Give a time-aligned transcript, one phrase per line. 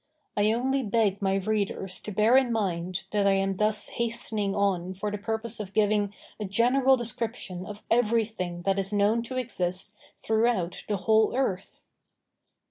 [0.35, 4.95] I only beg my readers to bear in mind that I am thus hastening on
[4.95, 9.93] for the purpose of giving a general description of everything that is known to exist
[10.17, 11.85] throughout the whole earth.